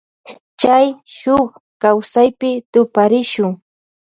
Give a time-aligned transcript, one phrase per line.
[0.59, 0.85] Chay
[1.17, 1.49] shuk
[1.81, 3.51] kawsaypi tuparishun.